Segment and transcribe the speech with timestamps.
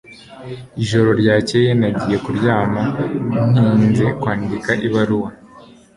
[0.83, 2.81] Ijoro ryakeye nagiye kuryama
[3.51, 5.29] ntinze kwandika ibaruwa